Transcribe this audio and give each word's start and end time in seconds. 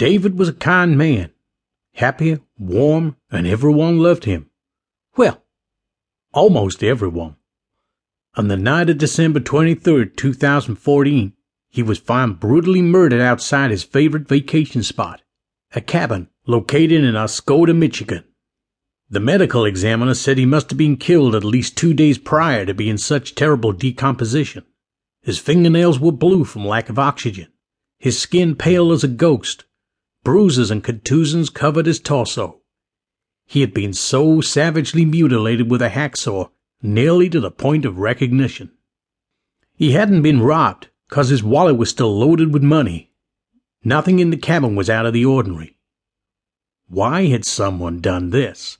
David 0.00 0.38
was 0.38 0.48
a 0.48 0.54
kind 0.54 0.96
man, 0.96 1.30
happy, 1.92 2.38
warm, 2.56 3.16
and 3.30 3.46
everyone 3.46 3.98
loved 3.98 4.24
him. 4.24 4.48
Well, 5.14 5.44
almost 6.32 6.82
everyone. 6.82 7.36
On 8.34 8.48
the 8.48 8.56
night 8.56 8.88
of 8.88 8.96
December 8.96 9.40
23rd, 9.40 10.16
2014, 10.16 11.34
he 11.68 11.82
was 11.82 11.98
found 11.98 12.40
brutally 12.40 12.80
murdered 12.80 13.20
outside 13.20 13.70
his 13.70 13.82
favorite 13.82 14.26
vacation 14.26 14.82
spot, 14.82 15.20
a 15.74 15.82
cabin 15.82 16.30
located 16.46 17.04
in 17.04 17.14
Oscoda, 17.14 17.76
Michigan. 17.76 18.24
The 19.10 19.20
medical 19.20 19.66
examiner 19.66 20.14
said 20.14 20.38
he 20.38 20.46
must 20.46 20.70
have 20.70 20.78
been 20.78 20.96
killed 20.96 21.34
at 21.34 21.44
least 21.44 21.76
two 21.76 21.92
days 21.92 22.16
prior 22.16 22.64
to 22.64 22.72
be 22.72 22.88
in 22.88 22.96
such 22.96 23.34
terrible 23.34 23.72
decomposition. 23.72 24.64
His 25.20 25.38
fingernails 25.38 26.00
were 26.00 26.10
blue 26.10 26.44
from 26.44 26.64
lack 26.64 26.88
of 26.88 26.98
oxygen, 26.98 27.48
his 27.98 28.18
skin 28.18 28.54
pale 28.54 28.92
as 28.92 29.04
a 29.04 29.08
ghost. 29.08 29.66
Bruises 30.22 30.70
and 30.70 30.84
contusions 30.84 31.50
covered 31.50 31.86
his 31.86 32.00
torso. 32.00 32.60
He 33.46 33.62
had 33.62 33.72
been 33.72 33.92
so 33.92 34.40
savagely 34.40 35.04
mutilated 35.04 35.70
with 35.70 35.82
a 35.82 35.88
hacksaw 35.88 36.50
nearly 36.82 37.28
to 37.30 37.40
the 37.40 37.50
point 37.50 37.84
of 37.84 37.98
recognition. 37.98 38.70
He 39.74 39.92
hadn't 39.92 40.22
been 40.22 40.42
robbed, 40.42 40.88
cause 41.08 41.30
his 41.30 41.42
wallet 41.42 41.76
was 41.76 41.90
still 41.90 42.16
loaded 42.16 42.52
with 42.52 42.62
money. 42.62 43.12
Nothing 43.82 44.18
in 44.18 44.30
the 44.30 44.36
cabin 44.36 44.76
was 44.76 44.90
out 44.90 45.06
of 45.06 45.12
the 45.12 45.24
ordinary. 45.24 45.76
Why 46.86 47.26
had 47.26 47.44
someone 47.44 48.00
done 48.00 48.30
this? 48.30 48.78